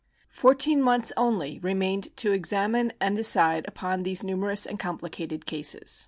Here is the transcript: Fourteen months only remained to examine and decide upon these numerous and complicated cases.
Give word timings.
Fourteen 0.31 0.81
months 0.81 1.13
only 1.15 1.59
remained 1.59 2.17
to 2.17 2.31
examine 2.31 2.91
and 2.99 3.15
decide 3.15 3.67
upon 3.67 4.01
these 4.01 4.23
numerous 4.23 4.65
and 4.65 4.79
complicated 4.79 5.45
cases. 5.45 5.99